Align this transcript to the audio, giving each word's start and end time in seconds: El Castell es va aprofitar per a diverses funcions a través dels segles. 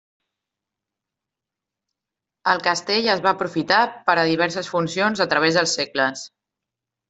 El 2.55 2.65
Castell 2.69 3.11
es 3.17 3.23
va 3.27 3.35
aprofitar 3.39 3.85
per 4.11 4.19
a 4.23 4.27
diverses 4.33 4.73
funcions 4.75 5.25
a 5.29 5.33
través 5.37 5.61
dels 5.63 5.81
segles. 5.83 6.29